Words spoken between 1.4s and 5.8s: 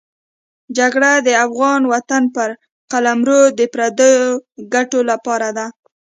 افغان وطن پر قلمرو د پردو ګټو لپاره ده.